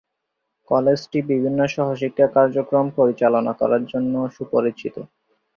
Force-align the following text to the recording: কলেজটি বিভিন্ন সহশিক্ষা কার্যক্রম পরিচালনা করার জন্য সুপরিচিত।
কলেজটি 0.71 1.19
বিভিন্ন 1.31 1.59
সহশিক্ষা 1.73 2.27
কার্যক্রম 2.35 2.85
পরিচালনা 2.97 3.53
করার 3.59 3.83
জন্য 3.85 4.13
সুপরিচিত। 4.35 4.95